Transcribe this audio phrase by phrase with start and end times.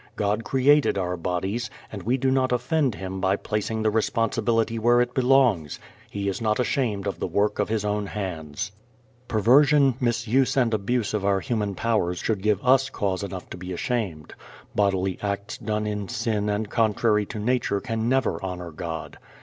[0.15, 4.99] God created our bodies, and we do not offend Him by placing the responsibility where
[4.99, 5.79] it belongs.
[6.09, 8.71] He is not ashamed of the work of His own hands.
[9.27, 13.73] Perversion, misuse and abuse of our human powers should give us cause enough to be
[13.73, 14.33] ashamed.
[14.73, 19.19] Bodily acts done in sin and contrary to nature can never honor God.